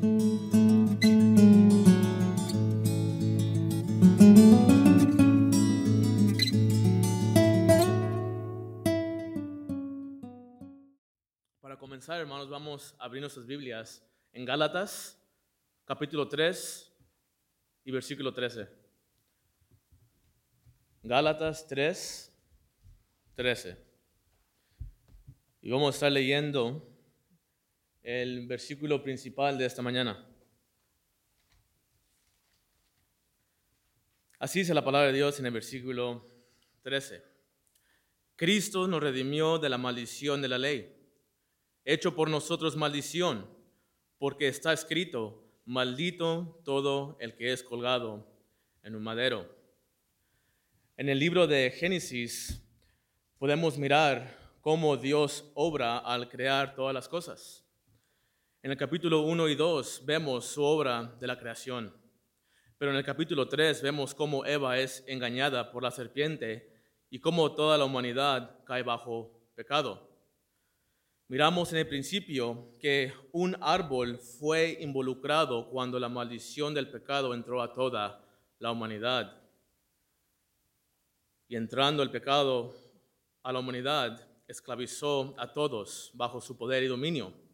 [0.00, 0.08] Para
[11.78, 15.22] comenzar, hermanos, vamos a abrir nuestras Biblias en Gálatas,
[15.84, 16.90] capítulo 3
[17.84, 18.68] y versículo 13.
[21.02, 22.34] Gálatas 3,
[23.34, 23.76] 13.
[25.60, 26.89] Y vamos a estar leyendo
[28.02, 30.26] el versículo principal de esta mañana.
[34.38, 36.26] Así dice la palabra de Dios en el versículo
[36.82, 37.22] 13.
[38.36, 40.96] Cristo nos redimió de la maldición de la ley,
[41.84, 43.46] hecho por nosotros maldición,
[44.18, 48.26] porque está escrito, maldito todo el que es colgado
[48.82, 49.54] en un madero.
[50.96, 52.62] En el libro de Génesis
[53.38, 57.66] podemos mirar cómo Dios obra al crear todas las cosas.
[58.62, 61.94] En el capítulo 1 y 2 vemos su obra de la creación,
[62.76, 66.70] pero en el capítulo 3 vemos cómo Eva es engañada por la serpiente
[67.08, 70.14] y cómo toda la humanidad cae bajo pecado.
[71.28, 77.62] Miramos en el principio que un árbol fue involucrado cuando la maldición del pecado entró
[77.62, 78.22] a toda
[78.58, 79.40] la humanidad.
[81.48, 82.74] Y entrando el pecado
[83.42, 87.48] a la humanidad, esclavizó a todos bajo su poder y dominio.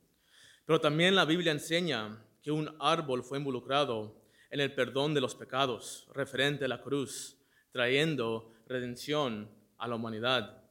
[0.67, 5.37] Pero también la Biblia enseña que un árbol fue involucrado en el perdón de los
[5.37, 7.39] pecados, referente a la cruz,
[7.71, 10.65] trayendo redención a la humanidad.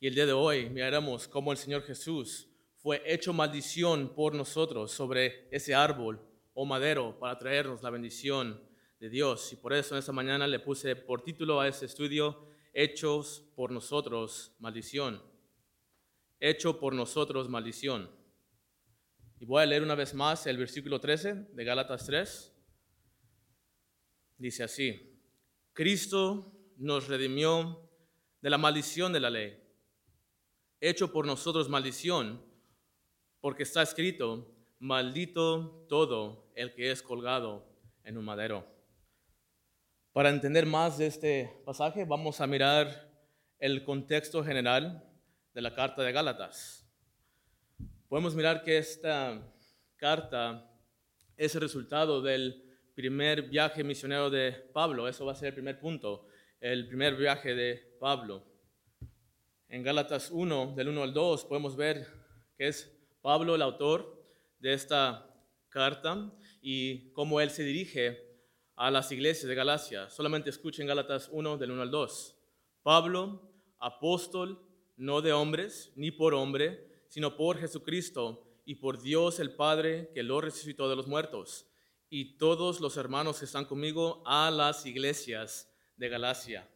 [0.00, 4.90] Y el día de hoy miraremos cómo el Señor Jesús fue hecho maldición por nosotros
[4.90, 6.20] sobre ese árbol
[6.52, 8.60] o madero para traernos la bendición
[8.98, 9.52] de Dios.
[9.52, 13.70] Y por eso en esta mañana le puse por título a este estudio, Hechos por
[13.70, 15.22] nosotros maldición.
[16.40, 18.15] Hecho por nosotros maldición.
[19.38, 22.54] Y voy a leer una vez más el versículo 13 de Gálatas 3.
[24.38, 25.20] Dice así,
[25.74, 27.90] Cristo nos redimió
[28.40, 29.62] de la maldición de la ley,
[30.80, 32.42] hecho por nosotros maldición,
[33.40, 37.66] porque está escrito, maldito todo el que es colgado
[38.04, 38.66] en un madero.
[40.12, 43.12] Para entender más de este pasaje, vamos a mirar
[43.58, 45.06] el contexto general
[45.52, 46.85] de la carta de Gálatas.
[48.08, 49.52] Podemos mirar que esta
[49.96, 50.70] carta
[51.36, 52.62] es el resultado del
[52.94, 55.08] primer viaje misionero de Pablo.
[55.08, 56.28] Eso va a ser el primer punto,
[56.60, 58.44] el primer viaje de Pablo.
[59.68, 62.06] En Gálatas 1, del 1 al 2, podemos ver
[62.56, 64.24] que es Pablo el autor
[64.60, 65.28] de esta
[65.68, 68.24] carta y cómo él se dirige
[68.76, 70.10] a las iglesias de Galacia.
[70.10, 72.38] Solamente escuchen Gálatas 1, del 1 al 2.
[72.84, 73.50] Pablo,
[73.80, 74.64] apóstol,
[74.96, 80.22] no de hombres, ni por hombre, sino por Jesucristo y por Dios el Padre que
[80.22, 81.66] lo resucitó de los muertos
[82.08, 86.68] y todos los hermanos que están conmigo a las iglesias de Galacia.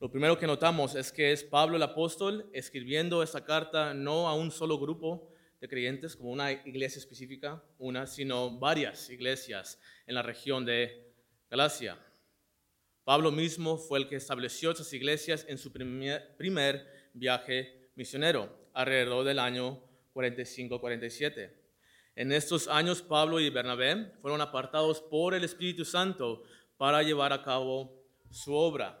[0.00, 4.34] Lo primero que notamos es que es Pablo el apóstol escribiendo esta carta no a
[4.34, 5.30] un solo grupo
[5.60, 11.12] de creyentes, como una iglesia específica, una, sino varias iglesias en la región de
[11.50, 11.98] Galacia.
[13.04, 19.38] Pablo mismo fue el que estableció esas iglesias en su primer viaje misionero, alrededor del
[19.38, 19.82] año
[20.14, 21.52] 45-47.
[22.16, 26.42] En estos años, Pablo y Bernabé fueron apartados por el Espíritu Santo
[26.76, 29.00] para llevar a cabo su obra.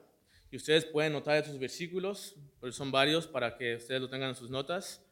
[0.50, 4.34] Y ustedes pueden notar estos versículos, porque son varios para que ustedes lo tengan en
[4.34, 5.04] sus notas.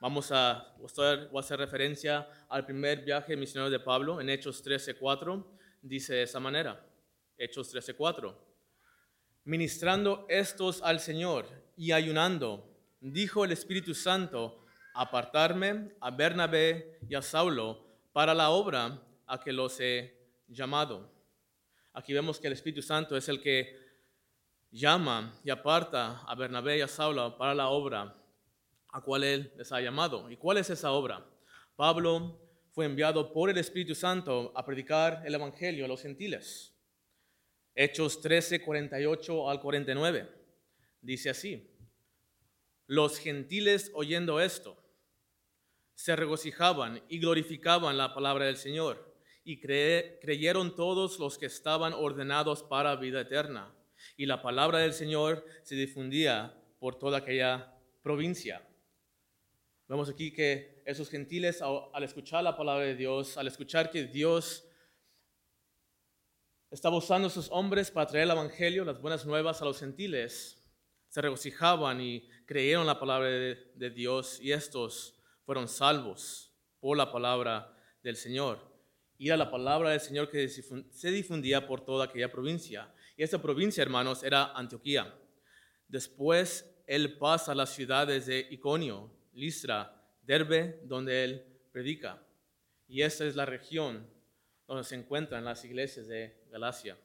[0.00, 5.44] Vamos a, a hacer referencia al primer viaje misionero de Pablo en Hechos 13:4.
[5.82, 6.84] Dice de esa manera,
[7.36, 8.34] Hechos 13:4.
[9.44, 12.69] Ministrando estos al Señor y ayunando,
[13.00, 19.52] dijo el Espíritu Santo, apartarme a Bernabé y a Saulo para la obra a que
[19.52, 20.16] los he
[20.48, 21.10] llamado.
[21.92, 23.78] Aquí vemos que el Espíritu Santo es el que
[24.70, 28.16] llama y aparta a Bernabé y a Saulo para la obra
[28.92, 30.30] a cual él les ha llamado.
[30.30, 31.24] ¿Y cuál es esa obra?
[31.76, 32.40] Pablo
[32.72, 36.74] fue enviado por el Espíritu Santo a predicar el Evangelio a los gentiles.
[37.74, 40.28] Hechos 13, 48 al 49.
[41.00, 41.79] Dice así.
[42.90, 44.76] Los gentiles oyendo esto
[45.94, 49.14] se regocijaban y glorificaban la palabra del Señor
[49.44, 53.72] y creyeron todos los que estaban ordenados para vida eterna.
[54.16, 58.68] Y la palabra del Señor se difundía por toda aquella provincia.
[59.86, 64.68] Vemos aquí que esos gentiles al escuchar la palabra de Dios, al escuchar que Dios
[66.72, 70.60] estaba usando a sus hombres para traer el Evangelio, las buenas nuevas a los gentiles,
[71.10, 75.14] se regocijaban y creyeron la palabra de, Dios y estos
[75.44, 78.58] fueron salvos por la palabra del Señor.
[79.16, 82.92] y era la palabra del Señor que se difundía por toda aquella provincia.
[83.16, 85.14] Y esta provincia, hermanos, era Antioquía.
[85.86, 92.20] Después él pasa a las ciudades de Iconio, Listra, Derbe, donde él predica.
[92.88, 94.10] Y esta es la región
[94.66, 96.98] donde se encuentran las iglesias de Galacia.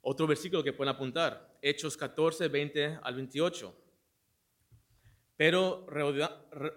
[0.00, 3.82] Otro versículo que pueden apuntar, Hechos 14, 20 al 28.
[5.36, 5.86] Pero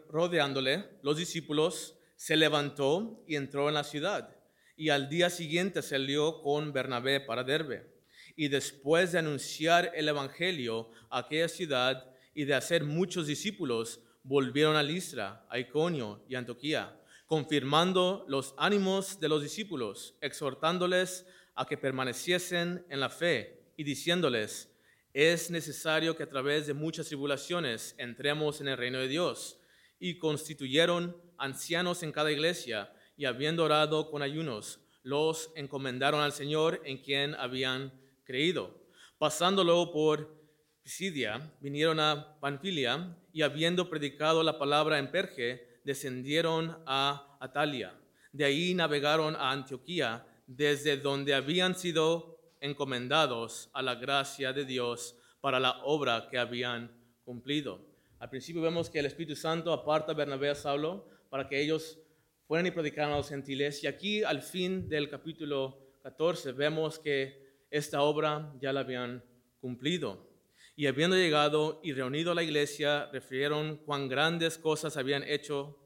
[0.10, 4.36] rodeándole, los discípulos se levantó y entró en la ciudad.
[4.76, 7.88] Y al día siguiente salió con Bernabé para Derbe.
[8.36, 14.76] Y después de anunciar el Evangelio a aquella ciudad y de hacer muchos discípulos, volvieron
[14.76, 21.78] a Listra, a Iconio y Antioquía, confirmando los ánimos de los discípulos, exhortándoles a que
[21.78, 24.70] permaneciesen en la fe y diciéndoles,
[25.14, 29.60] es necesario que a través de muchas tribulaciones entremos en el reino de Dios.
[30.00, 36.82] Y constituyeron ancianos en cada iglesia, y habiendo orado con ayunos, los encomendaron al Señor
[36.86, 37.92] en quien habían
[38.24, 38.80] creído.
[39.18, 40.40] Pasándolo por
[40.84, 48.00] Pisidia, vinieron a Panfilia, y habiendo predicado la palabra en Perge, descendieron a Atalia.
[48.32, 55.16] De ahí navegaron a Antioquía, desde donde habían sido encomendados a la gracia de Dios
[55.42, 56.92] para la obra que habían
[57.24, 57.86] cumplido.
[58.20, 62.00] Al principio vemos que el Espíritu Santo aparta a Bernabé a Saulo para que ellos
[62.48, 63.84] fueran y predicaran a los gentiles.
[63.84, 69.24] Y aquí al fin del capítulo 14 vemos que esta obra ya la habían
[69.62, 70.28] cumplido.
[70.76, 75.24] Y habiendo llegado y reunido a la iglesia, refirieron cuán grandes cosas habían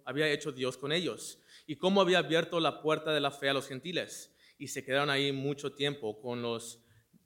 [0.05, 3.53] había hecho Dios con ellos y cómo había abierto la puerta de la fe a
[3.53, 6.83] los gentiles y se quedaron ahí mucho tiempo con los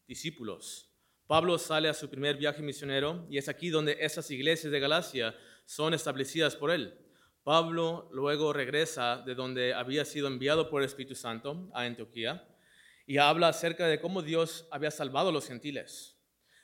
[0.08, 0.92] discípulos.
[1.28, 5.36] Pablo sale a su primer viaje misionero y es aquí donde esas iglesias de Galacia
[5.66, 6.98] son establecidas por él.
[7.44, 12.48] Pablo luego regresa de donde había sido enviado por el Espíritu Santo a Antioquía
[13.06, 16.18] y habla acerca de cómo Dios había salvado a los gentiles.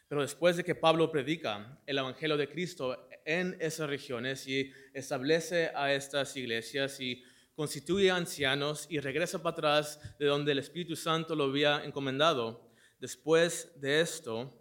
[0.07, 5.71] Pero después de que Pablo predica el Evangelio de Cristo en esas regiones y establece
[5.75, 7.23] a estas iglesias y
[7.55, 12.69] constituye ancianos y regresa para atrás de donde el Espíritu Santo lo había encomendado.
[12.99, 14.59] Después de esto,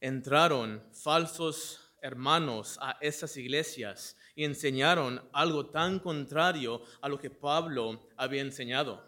[0.00, 8.08] entraron falsos hermanos a esas iglesias y enseñaron algo tan contrario a lo que Pablo
[8.16, 9.02] había enseñado.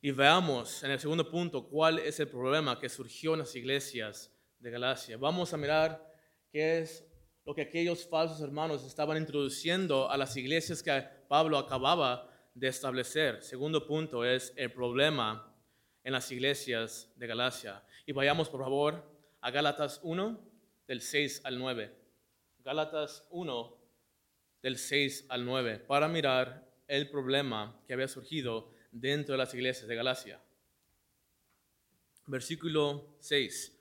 [0.00, 4.32] Y veamos en el segundo punto cuál es el problema que surgió en las iglesias
[4.58, 5.18] de Galacia.
[5.18, 6.10] Vamos a mirar
[6.50, 7.04] qué es
[7.44, 13.42] lo que aquellos falsos hermanos estaban introduciendo a las iglesias que Pablo acababa de establecer.
[13.42, 15.54] Segundo punto es el problema
[16.04, 17.82] en las iglesias de Galacia.
[18.06, 19.02] Y vayamos por favor
[19.40, 20.38] a Gálatas 1
[20.86, 21.96] del 6 al 9.
[22.64, 23.76] Gálatas 1
[24.62, 29.88] del 6 al 9 para mirar el problema que había surgido dentro de las iglesias
[29.88, 30.40] de Galacia.
[32.26, 33.76] Versículo 6.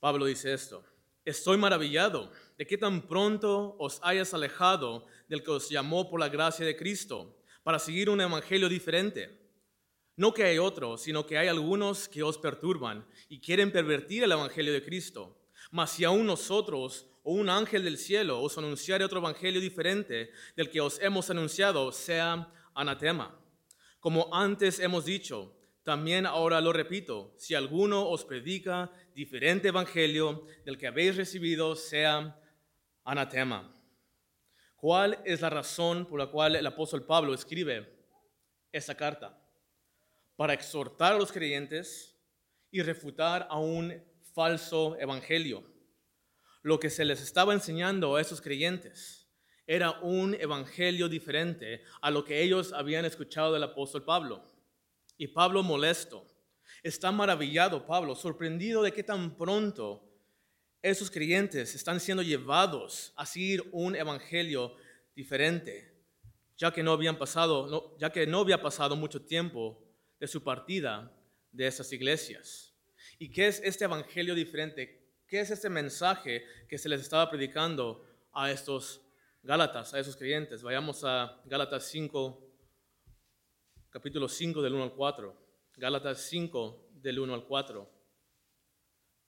[0.00, 0.84] Pablo dice esto.
[1.24, 6.28] Estoy maravillado de que tan pronto os hayas alejado del que os llamó por la
[6.28, 9.38] gracia de Cristo para seguir un evangelio diferente.
[10.16, 14.32] No que hay otro, sino que hay algunos que os perturban y quieren pervertir el
[14.32, 15.38] evangelio de Cristo.
[15.70, 20.70] Mas si aún nosotros o un ángel del cielo os anunciare otro evangelio diferente del
[20.70, 23.38] que os hemos anunciado, sea anatema.
[24.00, 30.78] Como antes hemos dicho, también ahora lo repito, si alguno os predica diferente evangelio del
[30.78, 32.38] que habéis recibido, sea
[33.04, 33.74] anatema.
[34.76, 38.06] ¿Cuál es la razón por la cual el apóstol Pablo escribe
[38.70, 39.40] esta carta?
[40.36, 42.16] Para exhortar a los creyentes
[42.70, 44.02] y refutar a un
[44.34, 45.64] falso evangelio.
[46.62, 49.28] Lo que se les estaba enseñando a esos creyentes
[49.66, 54.51] era un evangelio diferente a lo que ellos habían escuchado del apóstol Pablo.
[55.22, 56.26] Y Pablo molesto.
[56.82, 60.02] Está maravillado Pablo, sorprendido de que tan pronto
[60.82, 64.74] esos creyentes están siendo llevados a seguir un evangelio
[65.14, 65.94] diferente,
[66.56, 69.80] ya que no habían pasado, ya que no había pasado mucho tiempo
[70.18, 71.16] de su partida
[71.52, 72.74] de esas iglesias.
[73.16, 75.06] ¿Y qué es este evangelio diferente?
[75.28, 79.02] ¿Qué es este mensaje que se les estaba predicando a estos
[79.44, 80.64] Gálatas, a esos creyentes?
[80.64, 82.51] Vayamos a Gálatas 5,
[83.92, 85.36] capítulo 5 del 1 al 4.
[85.76, 87.90] Gálatas 5 del 1 al 4.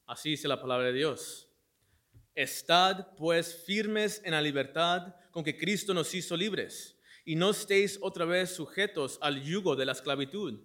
[0.06, 1.50] Así dice la palabra de Dios.
[2.34, 7.98] Estad pues firmes en la libertad con que Cristo nos hizo libres, y no estéis
[8.00, 10.58] otra vez sujetos al yugo de la esclavitud.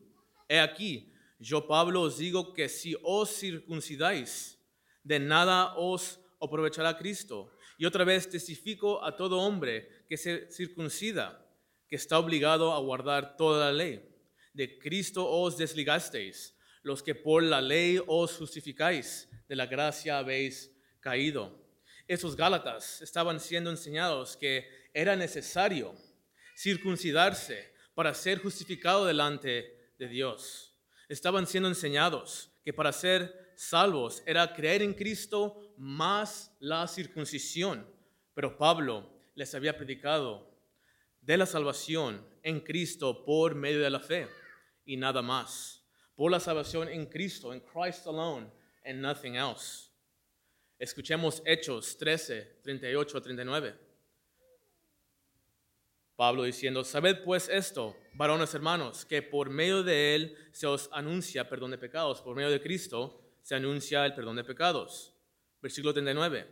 [0.47, 4.57] He aquí, yo Pablo os digo que si os circuncidáis,
[5.03, 7.51] de nada os aprovechará Cristo.
[7.77, 11.48] Y otra vez testifico a todo hombre que se circuncida
[11.89, 14.05] que está obligado a guardar toda la ley.
[14.53, 20.71] De Cristo os desligasteis, los que por la ley os justificáis, de la gracia habéis
[20.99, 21.67] caído.
[22.07, 25.95] Esos Gálatas estaban siendo enseñados que era necesario
[26.55, 30.75] circuncidarse para ser justificado delante de Dios.
[31.07, 37.87] Estaban siendo enseñados que para ser salvos era creer en Cristo más la circuncisión.
[38.33, 40.48] Pero Pablo les había predicado
[41.21, 44.27] de la salvación en Cristo por medio de la fe
[44.85, 45.83] y nada más.
[46.15, 48.51] Por la salvación en Cristo, en Christ alone,
[48.85, 49.89] and nothing else.
[50.77, 53.75] Escuchemos Hechos 13, 38 a 39.
[56.15, 61.47] Pablo diciendo, sabed pues esto, varones hermanos, que por medio de él se os anuncia
[61.47, 65.15] perdón de pecados, por medio de Cristo se anuncia el perdón de pecados.
[65.61, 66.45] Versículo 39.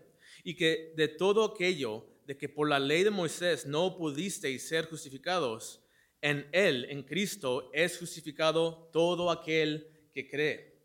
[0.44, 4.90] Y que de todo aquello de que por la ley de Moisés no pudisteis ser
[4.90, 5.82] justificados,
[6.20, 10.78] en él, en Cristo, es justificado todo aquel que cree.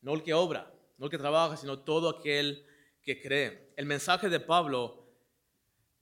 [0.00, 2.64] No el que obra, no el que trabaja, sino todo aquel
[3.02, 3.72] que cree.
[3.76, 5.12] El mensaje de Pablo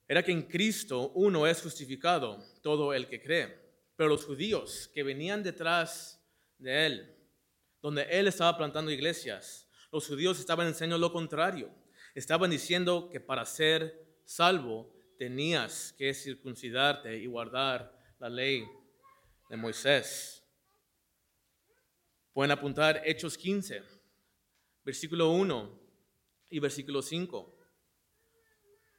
[0.07, 3.57] era que en Cristo uno es justificado, todo el que cree.
[3.97, 6.23] Pero los judíos que venían detrás
[6.59, 7.17] de él,
[7.81, 11.75] donde él estaba plantando iglesias, los judíos estaban enseñando lo contrario.
[12.15, 18.63] Estaban diciendo que para ser salvo tenías que circuncidarte y guardar la ley
[19.49, 20.45] de Moisés.
[22.35, 23.83] Pueden apuntar Hechos 15,
[24.85, 25.81] versículo 1
[26.51, 27.57] y versículo 5.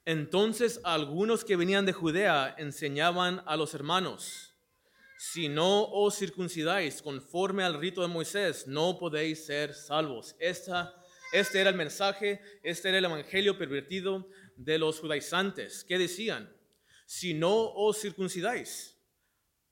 [0.03, 4.55] Entonces algunos que venían de Judea enseñaban a los hermanos,
[5.19, 10.35] si no os circuncidáis conforme al rito de Moisés, no podéis ser salvos.
[10.39, 10.95] Esta,
[11.31, 14.27] este era el mensaje, este era el evangelio pervertido
[14.59, 15.85] de los judaizantes.
[15.85, 16.53] ¿Qué decían?
[17.05, 18.97] Si no os circuncidáis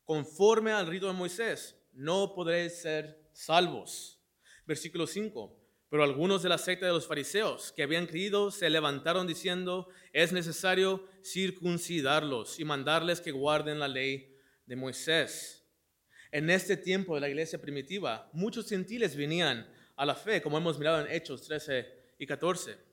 [0.05, 4.17] conforme al rito de Moisés, no podréis ser salvos.
[4.65, 5.55] Versículo 5.
[5.89, 10.31] Pero algunos de la secta de los fariseos que habían creído se levantaron diciendo, es
[10.31, 15.65] necesario circuncidarlos y mandarles que guarden la ley de Moisés.
[16.31, 20.79] En este tiempo de la iglesia primitiva, muchos gentiles venían a la fe, como hemos
[20.79, 22.86] mirado en Hechos 13 y 14.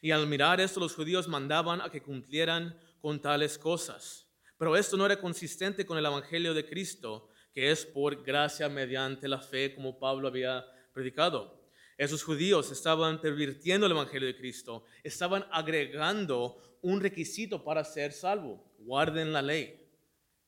[0.00, 4.26] Y al mirar esto, los judíos mandaban a que cumplieran con tales cosas.
[4.58, 9.28] Pero esto no era consistente con el Evangelio de Cristo, que es por gracia mediante
[9.28, 11.66] la fe, como Pablo había predicado.
[11.96, 18.74] Esos judíos estaban pervirtiendo el Evangelio de Cristo, estaban agregando un requisito para ser salvo.
[18.78, 19.90] Guarden la ley,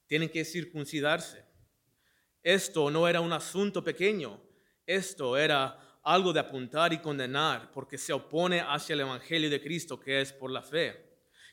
[0.07, 1.45] tienen que circuncidarse.
[2.42, 4.42] Esto no era un asunto pequeño,
[4.87, 9.99] esto era algo de apuntar y condenar porque se opone hacia el Evangelio de Cristo
[9.99, 11.09] que es por la fe.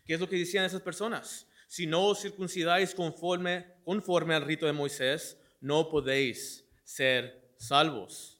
[0.06, 1.48] ¿Qué es lo que decían esas personas?
[1.68, 8.40] Si no os circuncidáis conforme, conforme al rito de Moisés, no podéis ser salvos.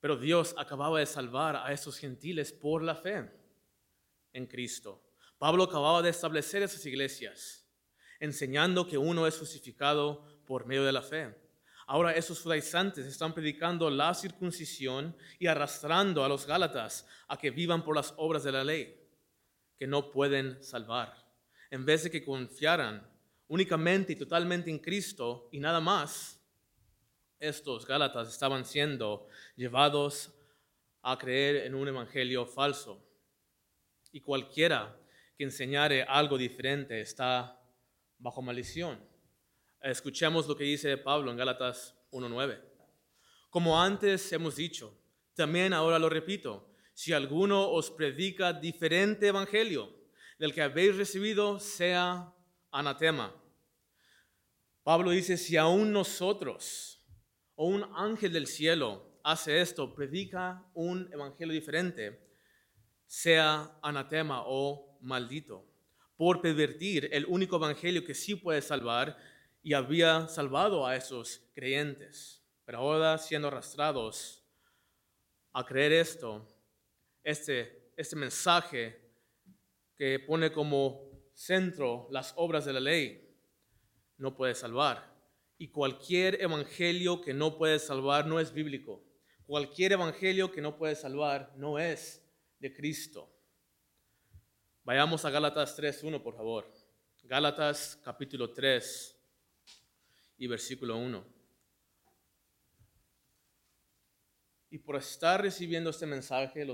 [0.00, 3.28] Pero Dios acababa de salvar a esos gentiles por la fe
[4.32, 5.02] en Cristo.
[5.38, 7.66] Pablo acababa de establecer esas iglesias,
[8.20, 11.34] enseñando que uno es justificado por medio de la fe.
[11.86, 17.84] Ahora esos judaizantes están predicando la circuncisión y arrastrando a los gálatas a que vivan
[17.84, 19.00] por las obras de la ley,
[19.78, 21.14] que no pueden salvar.
[21.70, 23.08] En vez de que confiaran
[23.48, 26.40] únicamente y totalmente en Cristo y nada más,
[27.38, 30.34] estos Gálatas estaban siendo llevados
[31.02, 33.00] a creer en un evangelio falso.
[34.10, 34.98] Y cualquiera
[35.36, 37.60] que enseñare algo diferente está
[38.18, 38.98] bajo maldición.
[39.82, 42.60] Escuchemos lo que dice Pablo en Gálatas 1.9.
[43.50, 44.98] Como antes hemos dicho,
[45.34, 49.94] también ahora lo repito, si alguno os predica diferente evangelio
[50.38, 52.32] del que habéis recibido, sea
[52.70, 53.34] anatema.
[54.82, 57.04] Pablo dice, si aún nosotros
[57.54, 62.26] o un ángel del cielo hace esto, predica un evangelio diferente,
[63.06, 65.66] sea anatema o maldito,
[66.16, 69.16] por pervertir el único evangelio que sí puede salvar
[69.66, 72.40] y había salvado a esos creyentes.
[72.64, 74.44] Pero ahora siendo arrastrados
[75.52, 76.46] a creer esto,
[77.24, 78.96] este, este mensaje
[79.96, 83.36] que pone como centro las obras de la ley,
[84.18, 85.12] no puede salvar.
[85.58, 89.02] Y cualquier evangelio que no puede salvar no es bíblico.
[89.46, 92.24] Cualquier evangelio que no puede salvar no es
[92.60, 93.28] de Cristo.
[94.84, 96.72] Vayamos a Gálatas 3.1, por favor.
[97.24, 99.15] Gálatas capítulo 3
[100.38, 101.26] y versículo 1.
[104.70, 106.66] Y por estar recibiendo este mensaje,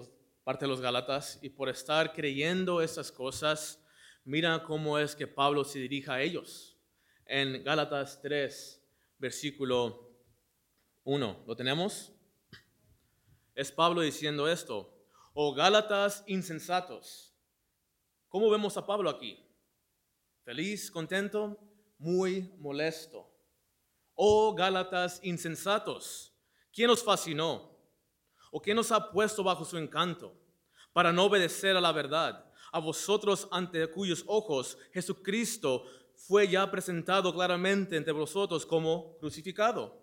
[0.44, 3.84] parte de los Gálatas, y por estar creyendo estas cosas,
[4.24, 6.78] mira cómo es que Pablo se dirige a ellos
[7.26, 8.84] en Gálatas 3,
[9.18, 10.10] versículo
[11.04, 11.44] 1.
[11.46, 12.12] ¿Lo tenemos?
[13.54, 14.88] Es Pablo diciendo esto.
[15.34, 17.34] O Gálatas insensatos.
[18.28, 19.38] ¿Cómo vemos a Pablo aquí?
[20.44, 21.58] Feliz, contento,
[21.98, 23.31] muy molesto.
[24.14, 26.32] Oh Gálatas insensatos,
[26.72, 27.70] ¿quién os fascinó?
[28.50, 30.36] ¿O quién nos ha puesto bajo su encanto
[30.92, 32.44] para no obedecer a la verdad?
[32.70, 39.98] A vosotros ante cuyos ojos Jesucristo fue ya presentado claramente entre vosotros como crucificado.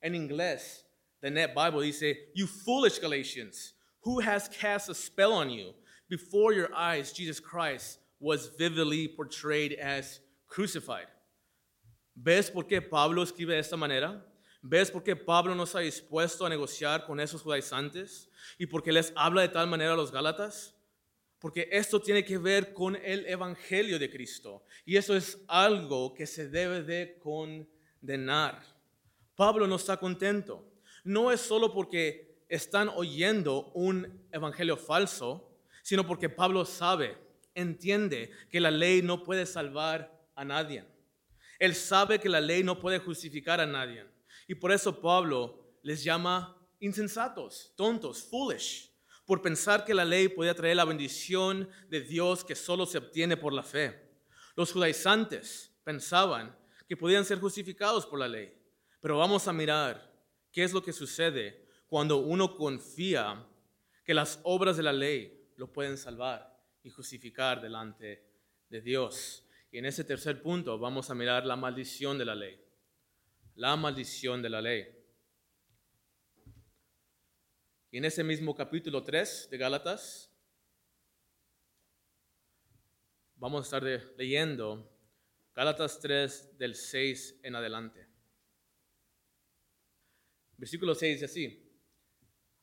[0.00, 0.84] En inglés,
[1.20, 5.74] the Net Bible dice, You foolish Galatians, who has cast a spell on you?
[6.08, 11.06] Before your eyes, Jesus Christ was vividly portrayed as crucified.
[12.14, 14.24] ¿Ves por qué Pablo escribe de esta manera?
[14.62, 18.30] ¿Ves por qué Pablo no está dispuesto a negociar con esos judaizantes?
[18.56, 20.74] ¿Y por qué les habla de tal manera a los Gálatas?
[21.38, 24.64] Porque esto tiene que ver con el Evangelio de Cristo.
[24.86, 28.62] Y eso es algo que se debe de condenar.
[29.34, 30.64] Pablo no está contento.
[31.02, 37.18] No es solo porque están oyendo un Evangelio falso, sino porque Pablo sabe,
[37.54, 40.93] entiende que la ley no puede salvar a nadie.
[41.64, 44.04] Él sabe que la ley no puede justificar a nadie.
[44.46, 48.92] Y por eso Pablo les llama insensatos, tontos, foolish,
[49.24, 53.38] por pensar que la ley podía traer la bendición de Dios que solo se obtiene
[53.38, 53.98] por la fe.
[54.54, 56.54] Los judaizantes pensaban
[56.86, 58.52] que podían ser justificados por la ley.
[59.00, 60.12] Pero vamos a mirar
[60.52, 63.42] qué es lo que sucede cuando uno confía
[64.04, 68.22] que las obras de la ley lo pueden salvar y justificar delante
[68.68, 69.43] de Dios.
[69.74, 72.64] Y en ese tercer punto vamos a mirar la maldición de la ley.
[73.56, 74.86] La maldición de la ley.
[77.90, 80.32] Y en ese mismo capítulo 3 de Gálatas,
[83.34, 83.82] vamos a estar
[84.16, 84.96] leyendo
[85.56, 88.06] Gálatas 3 del 6 en adelante.
[90.56, 91.80] Versículo 6 dice así.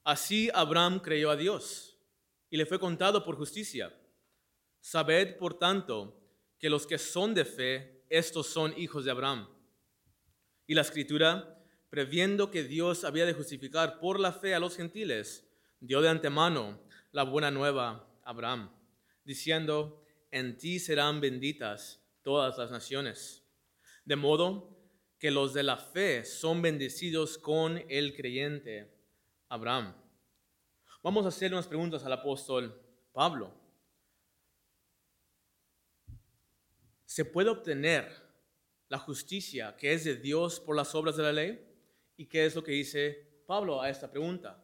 [0.05, 1.99] Así Abraham creyó a Dios
[2.49, 3.93] y le fue contado por justicia.
[4.79, 6.20] Sabed, por tanto,
[6.61, 9.49] que los que son de fe, estos son hijos de Abraham.
[10.67, 15.49] Y la escritura, previendo que Dios había de justificar por la fe a los gentiles,
[15.79, 16.79] dio de antemano
[17.11, 18.71] la buena nueva a Abraham,
[19.25, 23.43] diciendo, en ti serán benditas todas las naciones.
[24.05, 24.77] De modo
[25.17, 28.93] que los de la fe son bendecidos con el creyente
[29.49, 29.95] Abraham.
[31.01, 32.79] Vamos a hacer unas preguntas al apóstol
[33.11, 33.60] Pablo.
[37.11, 38.09] ¿Se puede obtener
[38.87, 41.61] la justicia que es de Dios por las obras de la ley?
[42.15, 44.63] ¿Y qué es lo que dice Pablo a esta pregunta?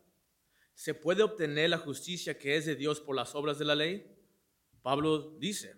[0.74, 4.10] ¿Se puede obtener la justicia que es de Dios por las obras de la ley?
[4.82, 5.76] Pablo dice,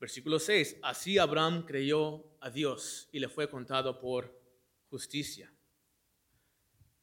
[0.00, 4.34] versículo 6, así Abraham creyó a Dios y le fue contado por
[4.88, 5.52] justicia.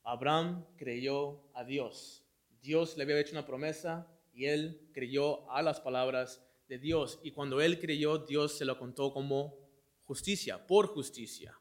[0.02, 2.25] Abraham creyó a Dios.
[2.60, 7.19] Dios le había hecho una promesa y él creyó a las palabras de Dios.
[7.23, 9.58] Y cuando él creyó, Dios se lo contó como
[10.05, 11.60] justicia, por justicia.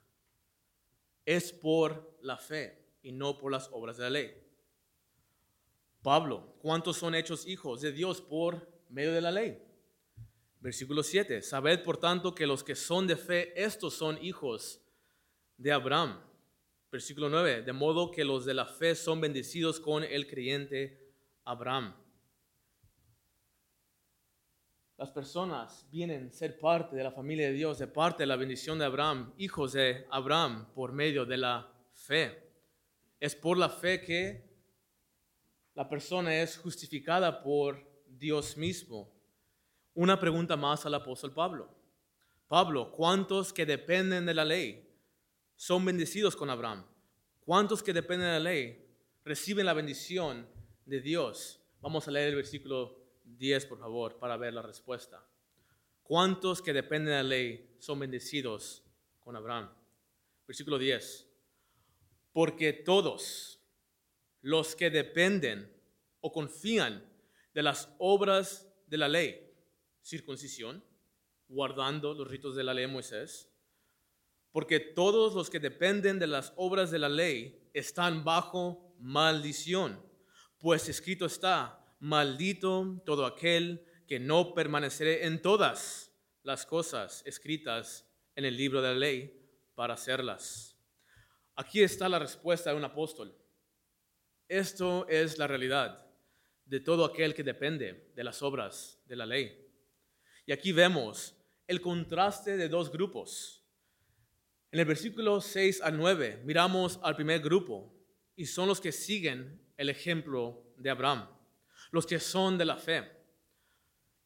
[1.25, 4.35] Es por la fe y no por las obras de la ley.
[6.03, 9.61] Pablo, ¿cuántos son hechos hijos de Dios por medio de la ley?
[10.61, 11.43] Versículo 7.
[11.43, 14.81] Sabed por tanto que los que son de fe, estos son hijos
[15.57, 16.21] de Abraham.
[16.93, 17.63] Versículo 9.
[17.63, 21.13] De modo que los de la fe son bendecidos con el creyente
[21.45, 21.95] Abraham.
[24.99, 28.35] Las personas vienen a ser parte de la familia de Dios, de parte de la
[28.35, 32.51] bendición de Abraham, hijos de Abraham, por medio de la fe.
[33.21, 34.43] Es por la fe que
[35.77, 39.09] la persona es justificada por Dios mismo.
[39.95, 41.73] Una pregunta más al apóstol Pablo.
[42.49, 44.85] Pablo, ¿cuántos que dependen de la ley
[45.55, 46.85] son bendecidos con Abraham?
[47.45, 48.85] ¿Cuántos que dependen de la ley
[49.25, 50.49] reciben la bendición
[50.87, 51.61] de Dios?
[51.81, 52.98] Vamos a leer el versículo
[53.37, 55.25] 10, por favor, para ver la respuesta.
[56.03, 58.83] ¿Cuántos que dependen de la ley son bendecidos
[59.21, 59.71] con Abraham?
[60.47, 61.29] Versículo 10.
[62.33, 63.61] Porque todos
[64.41, 65.71] los que dependen
[66.21, 67.05] o confían
[67.53, 69.53] de las obras de la ley,
[70.03, 70.83] circuncisión,
[71.49, 73.51] guardando los ritos de la ley de Moisés,
[74.51, 80.03] porque todos los que dependen de las obras de la ley están bajo maldición,
[80.59, 88.45] pues escrito está, maldito todo aquel que no permanecerá en todas las cosas escritas en
[88.45, 90.77] el libro de la ley para hacerlas.
[91.55, 93.37] Aquí está la respuesta de un apóstol.
[94.49, 96.07] Esto es la realidad
[96.65, 99.67] de todo aquel que depende de las obras de la ley.
[100.47, 101.35] Y aquí vemos
[101.67, 103.63] el contraste de dos grupos.
[104.71, 107.95] En el versículo 6 al 9 miramos al primer grupo
[108.37, 111.29] y son los que siguen el ejemplo de Abraham,
[111.91, 113.19] los que son de la fe.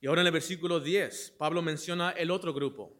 [0.01, 2.93] Y ahora en el versículo 10, Pablo menciona el otro grupo,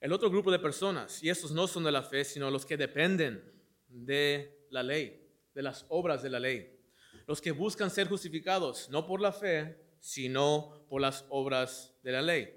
[0.00, 2.78] el otro grupo de personas, y estos no son de la fe, sino los que
[2.78, 3.44] dependen
[3.86, 6.80] de la ley, de las obras de la ley,
[7.26, 12.22] los que buscan ser justificados no por la fe, sino por las obras de la
[12.22, 12.56] ley.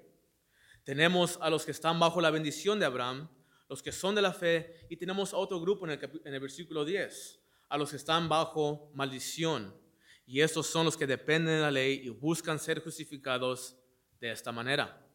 [0.84, 3.28] Tenemos a los que están bajo la bendición de Abraham,
[3.68, 6.40] los que son de la fe, y tenemos a otro grupo en el, en el
[6.40, 9.83] versículo 10, a los que están bajo maldición,
[10.26, 13.76] y estos son los que dependen de la ley y buscan ser justificados
[14.20, 15.06] de esta manera.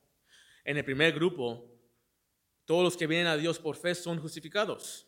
[0.64, 1.72] En el primer grupo,
[2.66, 5.08] todos los que vienen a Dios por fe son justificados.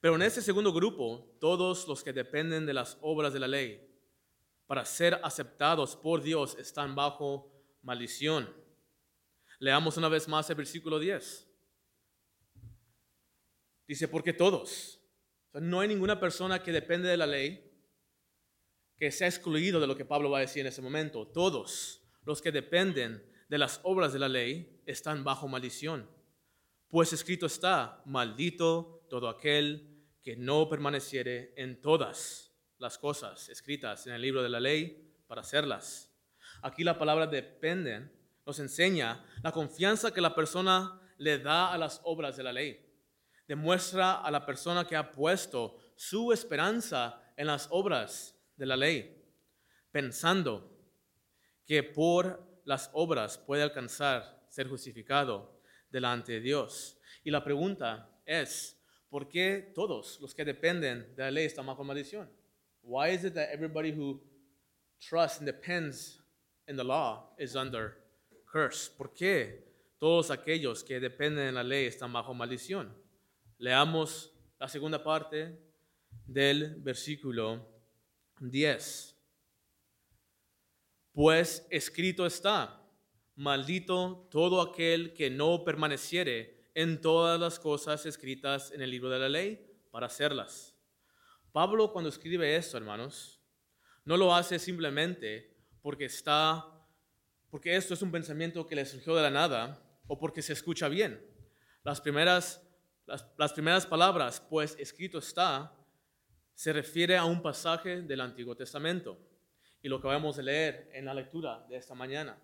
[0.00, 3.86] Pero en este segundo grupo, todos los que dependen de las obras de la ley
[4.66, 8.54] para ser aceptados por Dios están bajo maldición.
[9.58, 11.48] Leamos una vez más el versículo 10.
[13.88, 15.00] Dice, porque todos,
[15.52, 17.69] no hay ninguna persona que depende de la ley
[19.00, 21.26] que sea excluido de lo que Pablo va a decir en ese momento.
[21.26, 26.06] Todos los que dependen de las obras de la ley están bajo maldición.
[26.86, 34.12] Pues escrito está, maldito todo aquel que no permaneciere en todas las cosas escritas en
[34.12, 36.14] el libro de la ley para hacerlas.
[36.60, 38.12] Aquí la palabra dependen
[38.44, 42.86] nos enseña la confianza que la persona le da a las obras de la ley.
[43.48, 49.16] Demuestra a la persona que ha puesto su esperanza en las obras de la ley,
[49.90, 50.78] pensando
[51.64, 56.98] que por las obras puede alcanzar ser justificado delante de Dios.
[57.24, 61.82] Y la pregunta es, ¿por qué todos los que dependen de la ley están bajo
[61.82, 62.30] maldición?
[62.82, 64.20] Why is it that everybody who
[64.98, 66.22] trusts and depends
[66.68, 67.96] in the law is under
[68.44, 68.90] curse?
[68.94, 69.64] ¿Por qué
[69.98, 72.94] todos aquellos que dependen de la ley están bajo maldición?
[73.56, 75.58] Leamos la segunda parte
[76.26, 77.79] del versículo
[78.40, 79.16] 10.
[81.12, 82.82] Pues escrito está,
[83.36, 89.18] maldito todo aquel que no permaneciere en todas las cosas escritas en el libro de
[89.18, 90.74] la ley para hacerlas.
[91.52, 93.40] Pablo cuando escribe esto, hermanos,
[94.04, 96.64] no lo hace simplemente porque está,
[97.50, 100.88] porque esto es un pensamiento que le surgió de la nada o porque se escucha
[100.88, 101.20] bien.
[101.82, 102.62] Las primeras,
[103.06, 105.76] las, las primeras palabras, pues escrito está,
[106.60, 109.18] se refiere a un pasaje del Antiguo Testamento
[109.80, 112.38] y lo que vamos a leer en la lectura de esta mañana.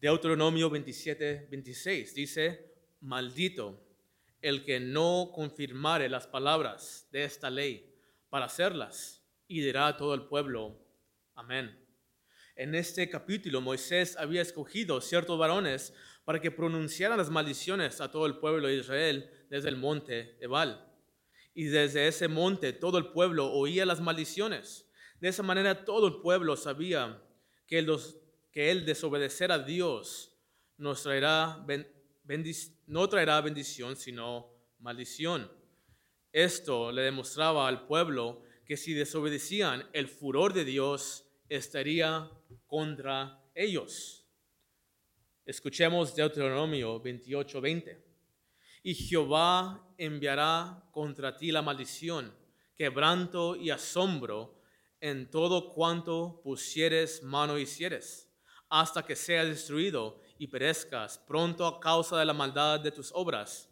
[0.00, 3.84] Deuteronomio 27, 26 dice, maldito
[4.40, 7.92] el que no confirmare las palabras de esta ley
[8.28, 10.78] para hacerlas, y dirá a todo el pueblo,
[11.34, 11.76] amén.
[12.54, 15.92] En este capítulo Moisés había escogido ciertos varones
[16.24, 20.87] para que pronunciaran las maldiciones a todo el pueblo de Israel desde el monte Ebal
[21.58, 24.88] y desde ese monte todo el pueblo oía las maldiciones.
[25.20, 27.20] De esa manera todo el pueblo sabía
[27.66, 28.16] que, los,
[28.52, 30.38] que el desobedecer a Dios
[30.76, 31.66] no traerá
[32.24, 35.50] bendición, sino maldición.
[36.30, 42.30] Esto le demostraba al pueblo que si desobedecían, el furor de Dios estaría
[42.68, 44.28] contra ellos.
[45.44, 48.07] Escuchemos Deuteronomio 28, 20
[48.82, 52.34] y Jehová enviará contra ti la maldición,
[52.74, 54.60] quebranto y asombro
[55.00, 58.32] en todo cuanto pusieres mano hicieres,
[58.68, 63.68] hasta que seas destruido y perezcas pronto a causa de la maldad de tus obras,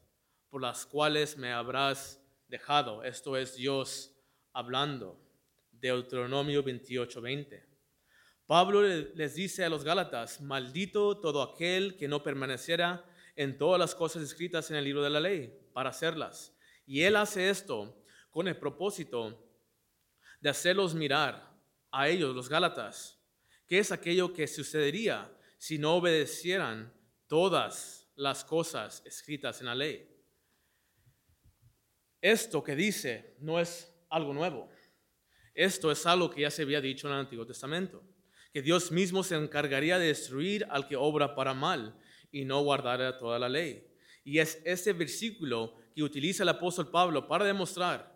[0.48, 3.02] por las cuales me habrás dejado.
[3.02, 4.14] Esto es Dios
[4.52, 5.20] hablando.
[5.70, 7.64] Deuteronomio 28:20.
[8.46, 13.04] Pablo les dice a los Gálatas, maldito todo aquel que no permaneciera
[13.36, 16.56] en todas las cosas escritas en el libro de la ley para hacerlas.
[16.86, 19.46] Y Él hace esto con el propósito
[20.40, 21.54] de hacerlos mirar
[21.90, 23.20] a ellos, los Gálatas,
[23.66, 26.92] qué es aquello que sucedería si no obedecieran
[27.26, 30.08] todas las cosas escritas en la ley.
[32.20, 34.70] Esto que dice no es algo nuevo.
[35.54, 38.02] Esto es algo que ya se había dicho en el Antiguo Testamento,
[38.52, 41.98] que Dios mismo se encargaría de destruir al que obra para mal
[42.36, 43.82] y no guardar toda la ley.
[44.22, 48.14] Y es este versículo que utiliza el apóstol Pablo para demostrar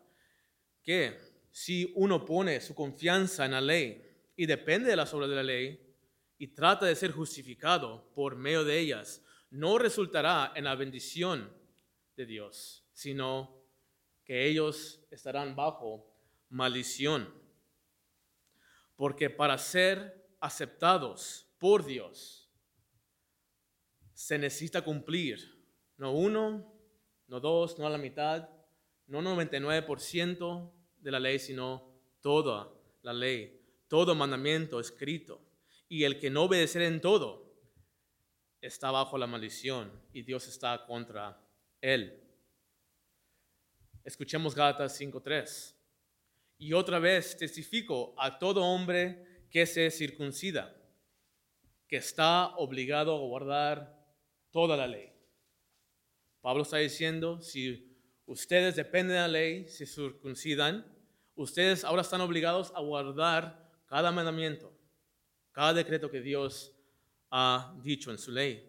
[0.83, 1.19] que
[1.51, 4.05] si uno pone su confianza en la ley
[4.37, 5.97] y depende de las obras de la ley
[6.37, 11.51] y trata de ser justificado por medio de ellas, no resultará en la bendición
[12.15, 13.65] de Dios, sino
[14.23, 16.15] que ellos estarán bajo
[16.51, 17.33] maldición.
[18.97, 22.40] Porque para ser aceptados por Dios,
[24.21, 25.39] se necesita cumplir
[25.97, 26.71] no uno,
[27.27, 28.51] no dos, no la mitad,
[29.07, 35.41] no 99% de la ley, sino toda la ley, todo mandamiento escrito.
[35.89, 37.51] Y el que no obedecer en todo
[38.61, 41.43] está bajo la maldición y Dios está contra
[41.81, 42.23] él.
[44.05, 45.75] Escuchemos Gálatas 5.3.
[46.59, 50.77] Y otra vez testifico a todo hombre que se circuncida,
[51.89, 54.00] que está obligado a guardar
[54.51, 55.13] toda la ley.
[56.41, 60.87] Pablo está diciendo, si ustedes dependen de la ley, se circuncidan,
[61.35, 64.73] ustedes ahora están obligados a guardar cada mandamiento,
[65.53, 66.75] cada decreto que Dios
[67.31, 68.67] ha dicho en su ley.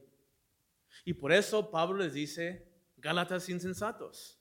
[1.05, 4.39] Y por eso Pablo les dice, Gálatas insensatos,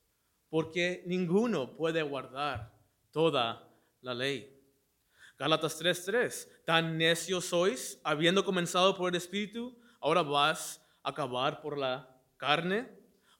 [0.50, 2.78] porque ninguno puede guardar
[3.10, 3.66] toda
[4.02, 4.54] la ley.
[5.38, 12.20] Gálatas 3:3, tan necios sois, habiendo comenzado por el Espíritu, ahora vas acabar por la
[12.36, 12.88] carne.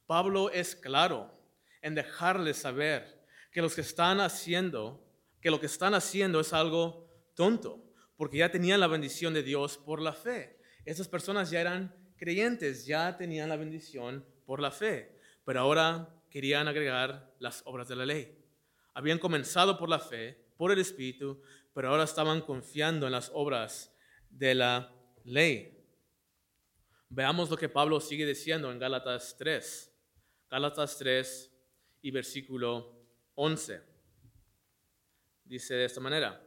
[0.07, 1.33] Pablo es claro
[1.83, 5.01] en dejarles saber que lo que están haciendo
[5.41, 7.85] es algo tonto,
[8.17, 10.59] porque ya tenían la bendición de Dios por la fe.
[10.85, 16.69] Esas personas ya eran creyentes, ya tenían la bendición por la fe, pero ahora querían
[16.69, 18.39] agregar las obras de la ley.
[18.95, 21.41] Habían comenzado por la fe, por el Espíritu,
[21.73, 23.95] pero ahora estaban confiando en las obras
[24.29, 24.93] de la
[25.25, 25.80] ley.
[27.13, 29.93] Veamos lo que Pablo sigue diciendo en Gálatas 3.
[30.49, 31.53] Gálatas 3
[32.03, 33.83] y versículo 11.
[35.43, 36.41] Dice de esta manera,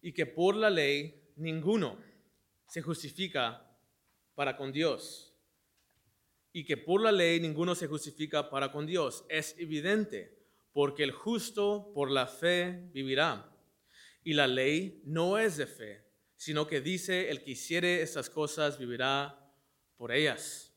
[0.00, 1.98] y que por la ley ninguno
[2.68, 3.68] se justifica
[4.36, 5.34] para con Dios.
[6.52, 9.24] Y que por la ley ninguno se justifica para con Dios.
[9.28, 10.38] Es evidente,
[10.72, 13.52] porque el justo por la fe vivirá.
[14.22, 16.05] Y la ley no es de fe,
[16.36, 19.38] sino que dice, el que hiciere estas cosas vivirá
[19.96, 20.72] por ellas.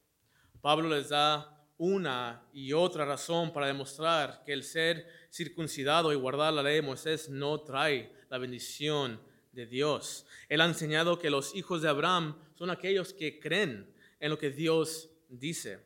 [0.61, 6.53] Pablo les da una y otra razón para demostrar que el ser circuncidado y guardar
[6.53, 9.21] la ley de Moisés no trae la bendición
[9.53, 10.25] de Dios.
[10.49, 14.49] Él ha enseñado que los hijos de Abraham son aquellos que creen en lo que
[14.49, 15.79] Dios dice,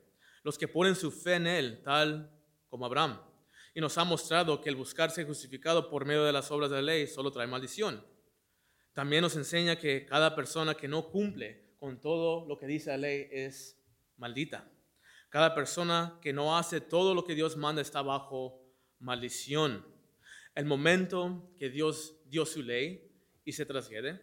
[0.44, 2.32] los que ponen su fe en Él, tal
[2.70, 3.20] como Abraham.
[3.76, 6.82] Y nos ha mostrado que el buscarse justificado por medio de las obras de la
[6.82, 8.04] ley solo trae maldición.
[8.94, 12.98] También nos enseña que cada persona que no cumple con todo lo que dice la
[12.98, 13.78] ley es
[14.18, 14.70] maldita.
[15.30, 18.64] Cada persona que no hace todo lo que Dios manda está bajo
[19.00, 19.86] maldición.
[20.56, 23.12] El momento que Dios dio su ley
[23.44, 24.22] y se trasguede,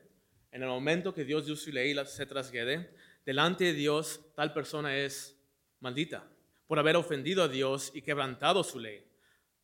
[0.53, 2.95] en el momento que Dios dio su ley y se trasguede,
[3.27, 5.37] delante de Dios tal persona es
[5.81, 6.29] maldita
[6.71, 9.05] por haber ofendido a Dios y quebrantado su ley,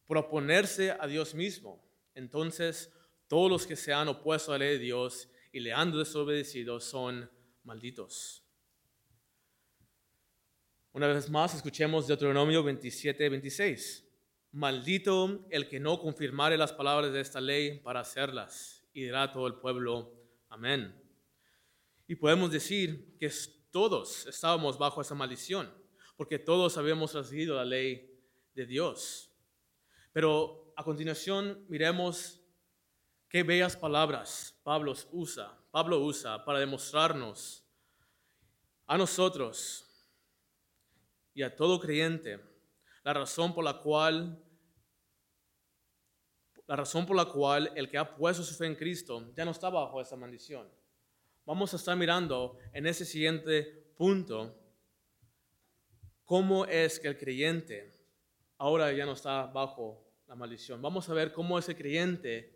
[0.07, 1.81] por oponerse a Dios mismo.
[2.17, 2.93] Entonces,
[3.29, 6.81] todos los que se han opuesto a la ley de Dios y le han desobedecido
[6.81, 7.31] son
[7.65, 8.45] malditos.
[10.93, 14.09] Una vez más, escuchemos Deuteronomio 27, 26.
[14.53, 18.83] Maldito el que no confirmare las palabras de esta ley para hacerlas.
[18.95, 20.11] Y dirá todo el pueblo,
[20.49, 20.95] amén.
[22.07, 23.31] Y podemos decir que
[23.71, 25.71] todos estábamos bajo esa maldición,
[26.17, 28.11] porque todos habíamos recibido la ley
[28.55, 29.31] de Dios.
[30.13, 32.36] Pero a continuación miremos
[33.29, 37.65] qué bellas palabras Pablo usa, Pablo usa para demostrarnos
[38.87, 39.85] a nosotros
[41.35, 42.41] y a todo creyente
[43.03, 44.43] la razón por la cual
[46.67, 49.53] la razón por la cual el que ha puesto su fe en Cristo ya no
[49.53, 50.69] está bajo esa maldición.
[51.45, 53.63] Vamos a estar mirando en ese siguiente
[53.97, 54.59] punto
[56.25, 57.93] cómo es que el creyente
[58.59, 60.83] ahora ya no está bajo la maldición.
[60.83, 62.56] Vamos a ver cómo ese creyente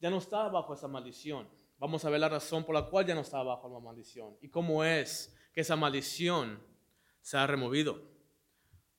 [0.00, 1.48] ya no está bajo esa maldición.
[1.78, 4.48] Vamos a ver la razón por la cual ya no está bajo la maldición y
[4.48, 6.62] cómo es que esa maldición
[7.20, 8.02] se ha removido.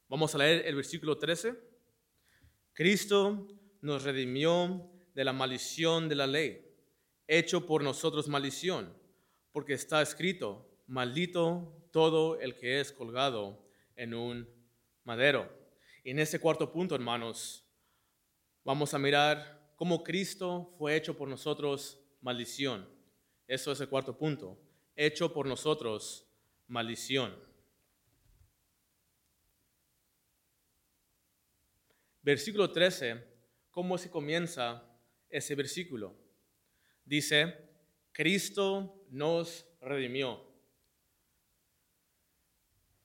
[0.09, 1.55] Vamos a leer el versículo 13.
[2.73, 3.47] Cristo
[3.81, 6.63] nos redimió de la maldición de la ley,
[7.27, 8.93] hecho por nosotros maldición,
[9.51, 14.47] porque está escrito, maldito todo el que es colgado en un
[15.03, 15.51] madero.
[16.03, 17.65] Y en este cuarto punto, hermanos,
[18.63, 22.89] vamos a mirar cómo Cristo fue hecho por nosotros maldición.
[23.47, 24.59] Eso es el cuarto punto,
[24.95, 26.27] hecho por nosotros
[26.67, 27.33] maldición.
[32.23, 33.23] Versículo 13,
[33.69, 34.83] ¿cómo se comienza
[35.29, 36.15] ese versículo?
[37.05, 37.55] Dice,
[38.11, 40.43] Cristo nos redimió.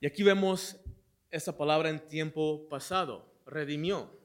[0.01, 0.77] Y aquí vemos
[1.29, 4.19] esa palabra en tiempo pasado, redimió.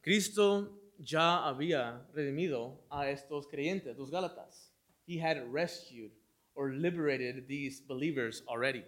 [0.00, 4.72] Cristo ya había redimido a estos creyentes, los Gálatas.
[5.06, 6.12] He had rescued
[6.54, 8.84] or liberated these believers already.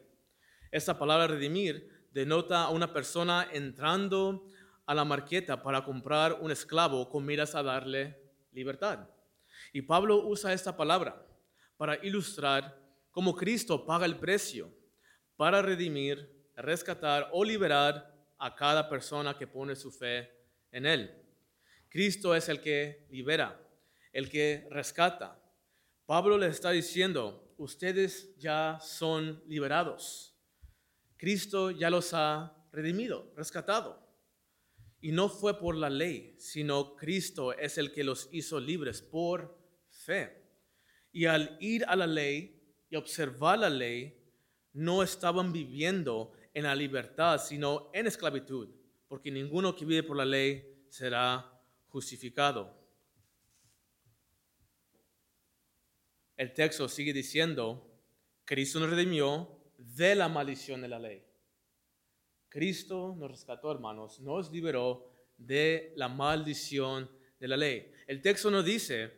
[0.70, 4.44] Esta palabra redimir denota a una persona entrando
[4.86, 8.16] a la marqueta para comprar un esclavo con miras a darle
[8.52, 9.08] libertad.
[9.72, 11.20] Y Pablo usa esta palabra
[11.76, 12.78] para ilustrar
[13.10, 14.72] cómo Cristo paga el precio
[15.36, 20.30] para redimir, rescatar o liberar a cada persona que pone su fe
[20.70, 21.23] en Él.
[21.94, 23.56] Cristo es el que libera,
[24.12, 25.40] el que rescata.
[26.06, 30.34] Pablo le está diciendo, ustedes ya son liberados.
[31.16, 34.04] Cristo ya los ha redimido, rescatado.
[35.00, 39.56] Y no fue por la ley, sino Cristo es el que los hizo libres por
[39.88, 40.50] fe.
[41.12, 44.20] Y al ir a la ley y observar la ley,
[44.72, 48.68] no estaban viviendo en la libertad, sino en esclavitud,
[49.06, 51.53] porque ninguno que vive por la ley será
[51.94, 52.76] justificado.
[56.36, 57.88] El texto sigue diciendo,
[58.44, 61.24] Cristo nos redimió de la maldición de la ley.
[62.48, 67.92] Cristo nos rescató, hermanos, nos liberó de la maldición de la ley.
[68.08, 69.12] El texto nos dice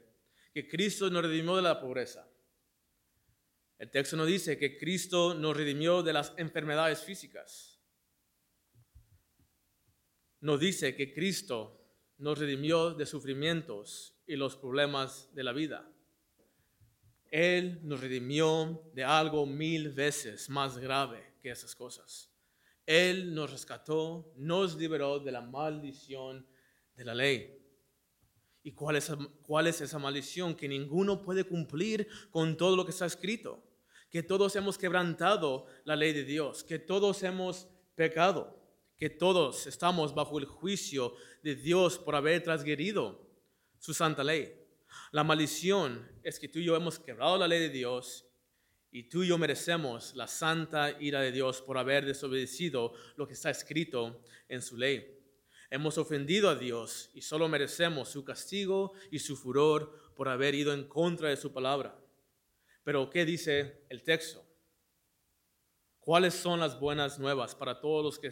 [0.52, 2.30] que Cristo nos redimió de la pobreza.
[3.78, 7.80] El texto nos dice que Cristo nos redimió de las enfermedades físicas.
[10.40, 11.85] Nos dice que Cristo
[12.18, 15.88] nos redimió de sufrimientos y los problemas de la vida.
[17.30, 22.30] Él nos redimió de algo mil veces más grave que esas cosas.
[22.86, 26.46] Él nos rescató, nos liberó de la maldición
[26.94, 27.56] de la ley.
[28.62, 30.56] ¿Y cuál es, esa maldición?
[30.56, 33.62] Que ninguno puede cumplir con todo lo que está escrito.
[34.10, 36.64] Que todos hemos quebrantado la ley de Dios.
[36.64, 38.55] Que todos hemos pecado.
[38.98, 43.26] Que todos estamos bajo el juicio de Dios por haber transgredido
[43.78, 44.54] su santa ley.
[45.12, 48.26] La maldición es que tú y yo hemos quebrado la ley de Dios
[48.90, 53.34] y tú y yo merecemos la santa ira de Dios por haber desobedecido lo que
[53.34, 55.16] está escrito en su ley.
[55.68, 60.72] Hemos ofendido a Dios y solo merecemos su castigo y su furor por haber ido
[60.72, 61.98] en contra de su palabra.
[62.84, 64.44] Pero ¿qué dice el texto?
[65.98, 68.30] ¿Cuáles son las buenas nuevas para todos los que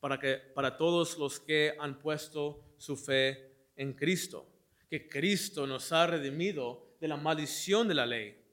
[0.00, 4.46] para que para todos los que han puesto su fe en Cristo?
[4.88, 8.48] Que Cristo nos ha redimido de la maldición de la ley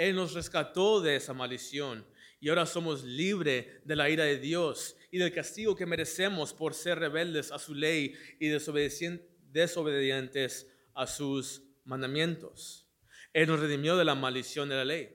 [0.00, 2.06] él nos rescató de esa maldición
[2.40, 6.72] y ahora somos libres de la ira de Dios y del castigo que merecemos por
[6.72, 12.88] ser rebeldes a su ley y desobedientes a sus mandamientos.
[13.34, 15.14] Él nos redimió de la maldición de la ley.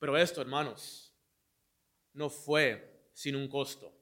[0.00, 1.14] Pero esto, hermanos,
[2.12, 3.93] no fue sin un costo.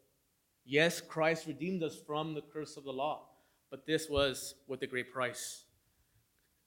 [0.65, 3.29] Yes, Christ redeemed us from the curse of the law,
[3.71, 5.65] but this was with a great price.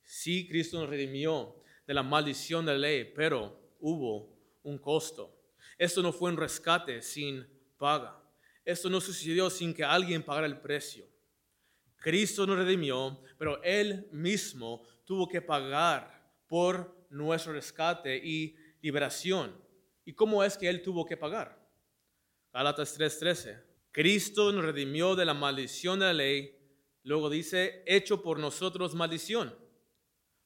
[0.03, 1.53] Sí, Cristo nos redimió
[1.87, 4.29] de la maldición de la ley, pero hubo
[4.63, 5.31] un costo.
[5.77, 7.45] Esto no fue un rescate sin
[7.77, 8.21] paga.
[8.63, 11.05] Esto no sucedió sin que alguien pagara el precio.
[11.97, 19.55] Cristo nos redimió, pero Él mismo tuvo que pagar por nuestro rescate y liberación.
[20.03, 21.57] ¿Y cómo es que Él tuvo que pagar?
[22.53, 23.74] Gálatas 3:13.
[23.95, 26.53] Cristo nos redimió de la maldición de la ley.
[27.03, 29.57] Luego dice, hecho por nosotros maldición,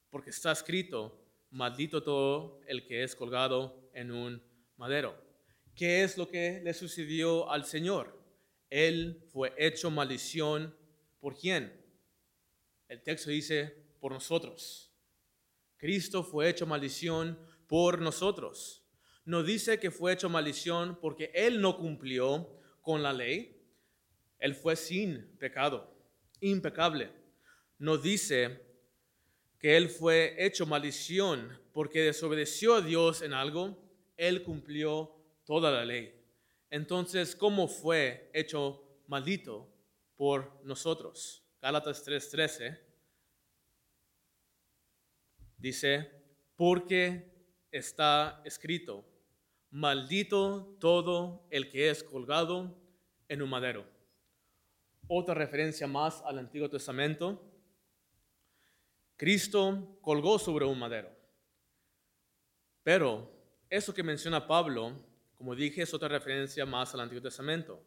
[0.08, 4.40] porque está escrito, maldito todo el que es colgado en un
[4.76, 5.20] madero.
[5.74, 8.16] ¿Qué es lo que le sucedió al Señor?
[8.70, 10.72] Él fue hecho maldición
[11.18, 11.72] por quién?
[12.86, 14.92] El texto dice, por nosotros.
[15.76, 17.36] Cristo fue hecho maldición
[17.66, 18.84] por nosotros.
[19.24, 22.59] No dice que fue hecho maldición porque Él no cumplió
[22.90, 23.56] con la ley.
[24.40, 25.96] Él fue sin pecado,
[26.40, 27.08] impecable.
[27.78, 28.60] No dice
[29.60, 33.80] que él fue hecho maldición porque desobedeció a Dios en algo,
[34.16, 36.12] él cumplió toda la ley.
[36.68, 39.72] Entonces, ¿cómo fue hecho maldito
[40.16, 41.44] por nosotros?
[41.62, 42.76] Gálatas 3:13
[45.58, 46.10] dice,
[46.56, 47.30] porque
[47.70, 49.04] está escrito,
[49.70, 52.79] maldito todo el que es colgado
[53.30, 53.86] en un madero.
[55.08, 57.50] Otra referencia más al Antiguo Testamento
[59.16, 61.14] Cristo colgó sobre un madero.
[62.82, 63.30] Pero
[63.68, 64.96] eso que menciona Pablo,
[65.36, 67.84] como dije, es otra referencia más al Antiguo Testamento.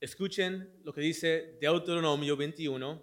[0.00, 3.02] Escuchen lo que dice Deuteronomio 21,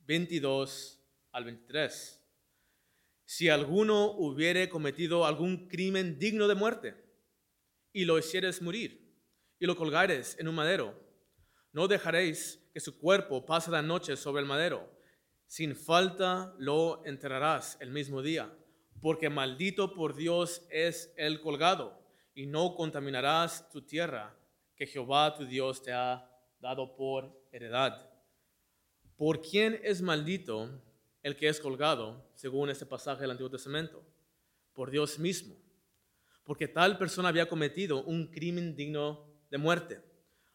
[0.00, 2.20] 22 al 23.
[3.24, 6.96] Si alguno hubiere cometido algún crimen digno de muerte
[7.92, 9.01] y lo hicieres morir
[9.62, 10.92] y lo colgares en un madero,
[11.72, 14.90] no dejaréis que su cuerpo pase la noche sobre el madero
[15.46, 18.52] sin falta lo enterrarás el mismo día,
[19.00, 22.02] porque maldito por Dios es el colgado,
[22.34, 24.36] y no contaminarás tu tierra
[24.74, 28.10] que Jehová tu Dios te ha dado por heredad.
[29.14, 30.82] ¿Por quién es maldito
[31.22, 34.02] el que es colgado, según este pasaje del Antiguo Testamento?
[34.72, 35.54] Por Dios mismo,
[36.42, 40.00] porque tal persona había cometido un crimen digno de muerte,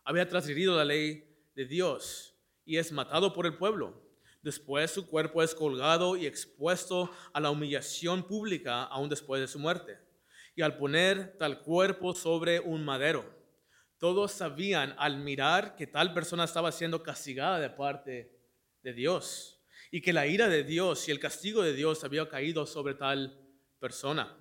[0.03, 1.23] había transgredido la ley
[1.53, 2.35] de Dios
[2.65, 4.01] y es matado por el pueblo.
[4.41, 9.59] Después su cuerpo es colgado y expuesto a la humillación pública aún después de su
[9.59, 9.99] muerte.
[10.55, 13.23] Y al poner tal cuerpo sobre un madero,
[13.99, 18.35] todos sabían al mirar que tal persona estaba siendo castigada de parte
[18.81, 22.65] de Dios y que la ira de Dios y el castigo de Dios había caído
[22.65, 24.35] sobre tal persona.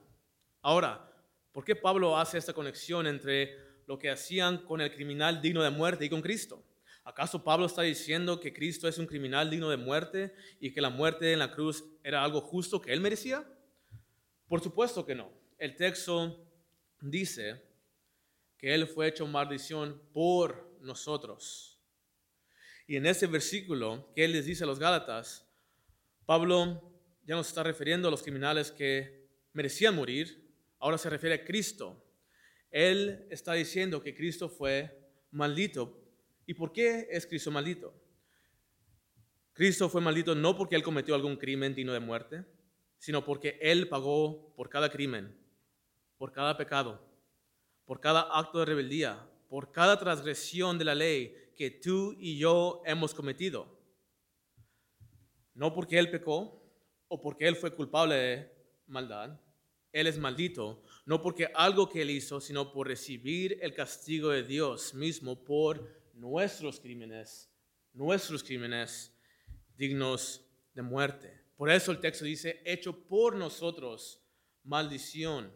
[0.63, 1.13] Ahora,
[1.53, 5.71] ¿por qué Pablo hace esta conexión entre lo que hacían con el criminal digno de
[5.71, 6.63] muerte y con Cristo?
[7.05, 10.91] ¿Acaso Pablo está diciendo que Cristo es un criminal digno de muerte y que la
[10.91, 13.47] muerte en la cruz era algo justo que él merecía?
[14.49, 15.31] Por supuesto que no.
[15.59, 16.45] El texto
[17.01, 17.63] dice
[18.59, 21.81] que él fue hecho maldición por nosotros.
[22.87, 25.49] Y en ese versículo que él les dice a los Gálatas,
[26.25, 26.93] Pablo
[27.25, 30.45] ya nos está refiriendo a los criminales que merecían morir,
[30.79, 32.03] ahora se refiere a Cristo.
[32.77, 34.97] Él está diciendo que Cristo fue
[35.31, 36.07] maldito
[36.47, 37.93] ¿Y por qué es Cristo maldito?
[39.53, 42.45] Cristo fue maldito no porque Él cometió algún crimen digno de muerte,
[42.99, 45.37] sino porque Él pagó por cada crimen,
[46.17, 47.05] por cada pecado,
[47.85, 52.83] por cada acto de rebeldía, por cada transgresión de la ley que tú y yo
[52.87, 53.77] hemos cometido.
[55.55, 56.63] No porque Él pecó
[57.09, 58.53] o porque Él fue culpable de
[58.87, 59.41] maldad.
[59.91, 64.43] Él es maldito, no porque algo que Él hizo, sino por recibir el castigo de
[64.43, 67.49] Dios mismo por nuestros crímenes,
[67.95, 69.17] nuestros crímenes
[69.77, 70.45] dignos
[70.75, 71.41] de muerte.
[71.57, 74.21] Por eso el texto dice, hecho por nosotros
[74.65, 75.53] maldición.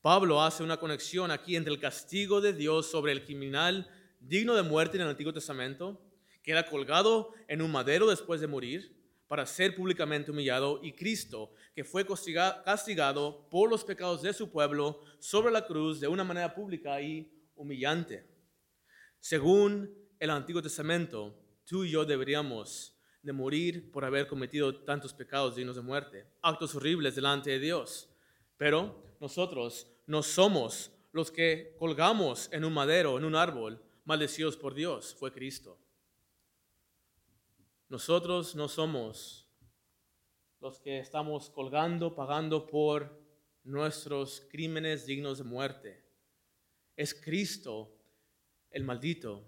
[0.00, 3.90] Pablo hace una conexión aquí entre el castigo de Dios sobre el criminal
[4.20, 6.00] digno de muerte en el Antiguo Testamento,
[6.44, 11.52] que era colgado en un madero después de morir para ser públicamente humillado, y Cristo,
[11.76, 12.06] que fue
[12.64, 17.30] castigado por los pecados de su pueblo sobre la cruz de una manera pública y
[17.54, 18.26] humillante.
[19.20, 25.54] Según el Antiguo Testamento, tú y yo deberíamos de morir por haber cometido tantos pecados
[25.54, 28.08] dignos de muerte, actos horribles delante de Dios.
[28.56, 34.72] Pero nosotros no somos los que colgamos en un madero, en un árbol, maldecidos por
[34.72, 35.78] Dios, fue Cristo.
[37.90, 39.45] Nosotros no somos
[40.60, 43.18] los que estamos colgando, pagando por
[43.64, 46.04] nuestros crímenes dignos de muerte.
[46.96, 47.92] Es Cristo
[48.70, 49.44] el maldito,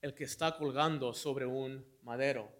[0.00, 2.50] el que está colgando sobre un madero.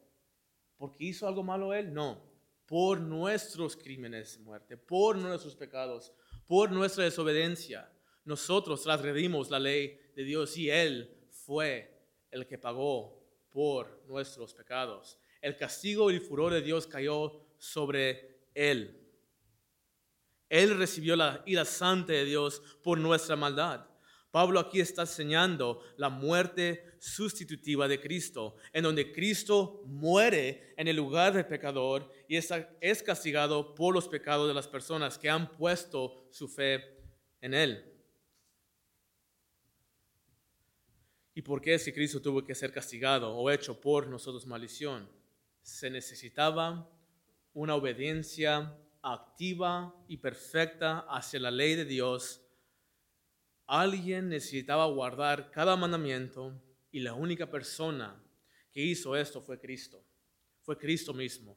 [0.77, 1.93] ¿Porque hizo algo malo él?
[1.93, 2.31] No.
[2.67, 6.13] Por nuestros crímenes de muerte, por nuestros pecados,
[6.47, 7.91] por nuestra desobediencia.
[8.25, 11.93] Nosotros transgredimos la ley de Dios y Él fue
[12.31, 13.21] el que pagó
[13.51, 15.19] por nuestros pecados.
[15.41, 18.99] El castigo y el furor de Dios cayó sobre Él.
[20.49, 23.87] Él recibió la ira santa de Dios por nuestra maldad.
[24.33, 30.97] Pablo aquí está enseñando la muerte sustitutiva de Cristo, en donde Cristo muere en el
[30.97, 36.27] lugar del pecador y es castigado por los pecados de las personas que han puesto
[36.33, 36.83] su fe
[37.41, 37.85] en Él.
[41.35, 45.09] ¿Y por qué es que Cristo tuvo que ser castigado o hecho por nosotros maldición?
[45.63, 46.91] Se necesitaba
[47.55, 52.43] una obediencia activa y perfecta hacia la ley de Dios
[53.75, 58.23] Alguien necesitaba guardar cada mandamiento y la única persona
[58.71, 60.05] que hizo esto fue Cristo.
[60.61, 61.57] Fue Cristo mismo.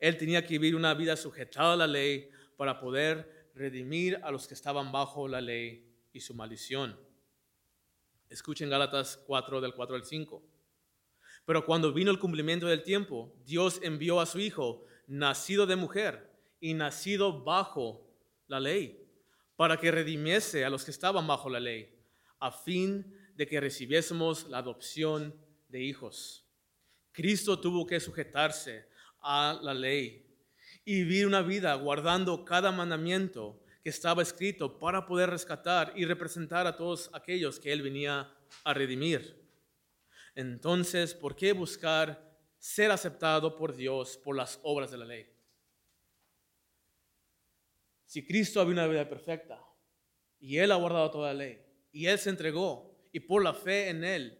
[0.00, 4.48] Él tenía que vivir una vida sujetada a la ley para poder redimir a los
[4.48, 6.98] que estaban bajo la ley y su maldición.
[8.28, 10.42] Escuchen Gálatas 4 del 4 al 5.
[11.44, 16.30] Pero cuando vino el cumplimiento del tiempo, Dios envió a su Hijo, nacido de mujer
[16.60, 18.08] y nacido bajo
[18.46, 18.98] la ley
[19.56, 21.94] para que redimiese a los que estaban bajo la ley,
[22.40, 25.34] a fin de que recibiésemos la adopción
[25.68, 26.46] de hijos.
[27.12, 28.86] Cristo tuvo que sujetarse
[29.20, 30.26] a la ley
[30.84, 36.66] y vivir una vida guardando cada mandamiento que estaba escrito para poder rescatar y representar
[36.66, 38.32] a todos aquellos que Él venía
[38.64, 39.40] a redimir.
[40.34, 42.31] Entonces, ¿por qué buscar
[42.62, 45.26] ser aceptado por Dios por las obras de la ley?
[48.06, 49.60] Si Cristo había una vida perfecta
[50.38, 51.60] y Él ha guardado toda la ley
[51.90, 54.38] y Él se entregó y por la fe en Él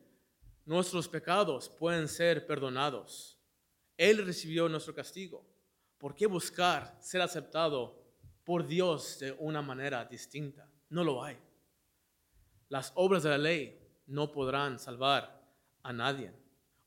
[0.64, 3.40] nuestros pecados pueden ser perdonados.
[3.96, 5.44] Él recibió nuestro castigo.
[5.98, 8.06] ¿Por qué buscar ser aceptado
[8.44, 10.70] por Dios de una manera distinta?
[10.90, 11.40] No lo hay.
[12.68, 15.44] Las obras de la ley no podrán salvar
[15.82, 16.32] a nadie,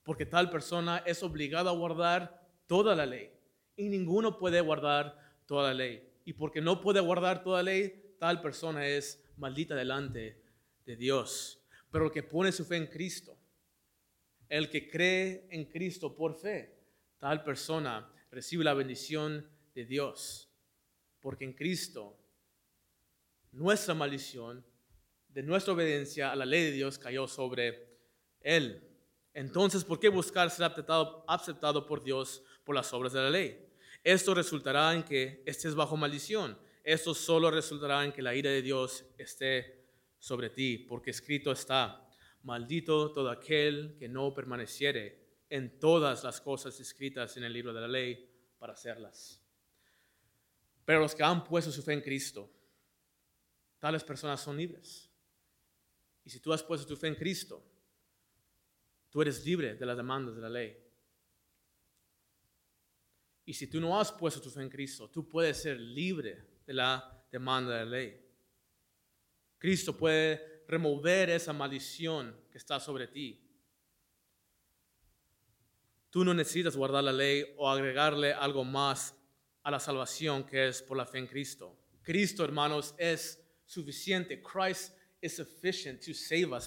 [0.06, 3.32] porque tal persona es obligada a guardar toda la ley
[3.76, 6.08] y ninguno puede guardar toda la ley.
[6.24, 10.42] Y porque no puede guardar toda la ley, tal persona es maldita delante
[10.86, 11.62] de Dios.
[11.92, 13.38] Pero el que pone su fe en Cristo,
[14.48, 16.78] el que cree en Cristo por fe,
[17.18, 20.52] tal persona recibe la bendición de Dios.
[21.20, 22.18] Porque en Cristo,
[23.52, 24.64] nuestra maldición
[25.30, 27.98] de nuestra obediencia a la ley de Dios cayó sobre
[28.42, 28.95] él.
[29.36, 30.72] Entonces, ¿por qué buscar ser
[31.28, 33.68] aceptado, por Dios por las obras de la ley?
[34.02, 36.58] Esto resultará en que estés bajo maldición.
[36.86, 39.84] Esto solo resultará en que la ira de Dios esté
[40.20, 42.08] sobre ti, porque escrito está,
[42.44, 47.82] maldito todo aquel que no permaneciere en todas las cosas escritas en el libro de
[47.82, 49.42] la ley para hacerlas.
[50.86, 52.50] Pero los que han puesto su fe en Cristo,
[53.80, 55.10] tales personas son libres.
[56.24, 57.75] Y si tú has puesto tu fe en Cristo,
[59.16, 60.78] tú eres libre de las demandas de la ley.
[63.46, 66.74] Y si tú no has puesto tu fe en Cristo, tú puedes ser libre de
[66.74, 68.22] la demanda de la ley.
[69.58, 73.42] Cristo puede remover esa maldición que está sobre ti.
[76.10, 79.16] Tú no necesitas guardar la ley o agregarle algo más
[79.64, 81.74] a la salvación que es por la fe en Cristo.
[82.02, 84.42] Cristo, hermanos, es suficiente.
[85.26, 86.02] Is sufficient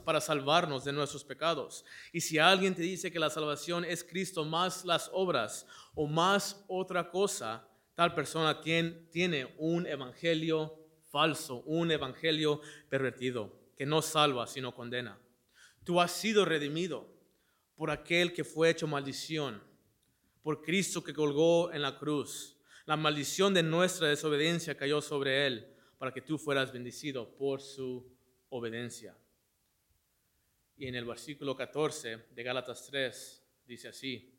[0.04, 1.84] para salvarnos de nuestros pecados.
[2.12, 6.64] Y si alguien te dice que la salvación es Cristo más las obras o más
[6.68, 10.74] otra cosa, tal persona tiene, tiene un evangelio
[11.10, 15.18] falso, un evangelio pervertido, que no salva, sino condena.
[15.84, 17.08] Tú has sido redimido
[17.76, 19.62] por aquel que fue hecho maldición,
[20.42, 22.56] por Cristo que colgó en la cruz.
[22.86, 28.17] La maldición de nuestra desobediencia cayó sobre él para que tú fueras bendecido por su
[28.50, 29.16] obediencia.
[30.76, 34.34] Y en el versículo 14 de Gálatas 3 dice así,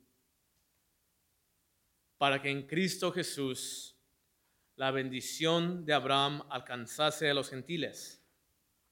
[2.18, 3.96] para que en Cristo Jesús
[4.76, 8.26] la bendición de Abraham alcanzase a los gentiles,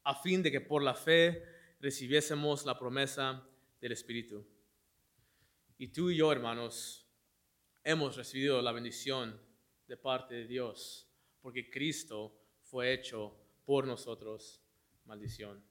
[0.03, 1.43] a fin de que por la fe
[1.79, 3.47] recibiésemos la promesa
[3.79, 4.45] del Espíritu.
[5.77, 7.07] Y tú y yo, hermanos,
[7.83, 9.39] hemos recibido la bendición
[9.87, 11.09] de parte de Dios,
[11.41, 14.61] porque Cristo fue hecho por nosotros
[15.07, 15.63] maldición.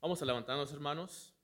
[0.00, 1.34] Vamos a levantarnos, hermanos.